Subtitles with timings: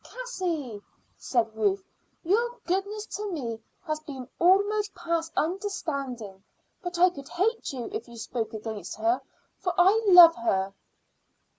[0.03, 0.81] "Cassie,"
[1.15, 1.85] said Ruth,
[2.23, 6.43] "your goodness to me has been almost past understanding;
[6.81, 9.21] but I could hate you if you spoke against her,
[9.59, 10.73] for I love her."